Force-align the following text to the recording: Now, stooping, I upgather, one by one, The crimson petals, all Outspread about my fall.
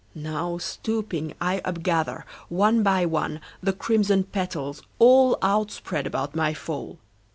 Now, 0.15 0.57
stooping, 0.57 1.35
I 1.39 1.59
upgather, 1.59 2.23
one 2.49 2.81
by 2.81 3.05
one, 3.05 3.39
The 3.61 3.71
crimson 3.71 4.23
petals, 4.23 4.81
all 4.97 5.37
Outspread 5.43 6.07
about 6.07 6.35
my 6.35 6.55
fall. 6.55 6.97